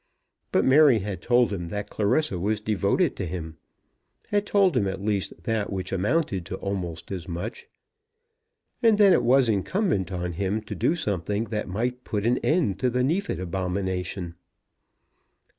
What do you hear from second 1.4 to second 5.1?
him that Clarissa was devoted to him, had told him at